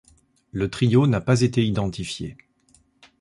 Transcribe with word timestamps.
Le 0.51 0.67
trio 0.67 1.05
n'a 1.05 1.21
pas 1.21 1.41
été 1.41 1.63
identifié. 1.63 2.35